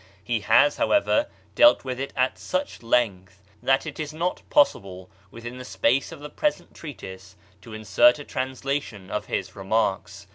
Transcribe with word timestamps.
He 0.23 0.39
has, 0.39 0.77
however, 0.77 1.27
dealt 1.53 1.83
with 1.85 1.99
it 1.99 2.11
at 2.15 2.39
such 2.39 2.81
length 2.81 3.43
that 3.61 3.85
it 3.85 3.99
is 3.99 4.11
not 4.11 4.41
possible, 4.49 5.11
within 5.29 5.59
the 5.59 5.63
space 5.63 6.11
of 6.11 6.21
the 6.21 6.29
present 6.31 6.73
treatise, 6.73 7.35
to 7.61 7.73
insert 7.75 8.17
a 8.17 8.23
translation 8.23 9.11
of 9.11 9.27
his 9.27 9.55
remarks. 9.55 10.25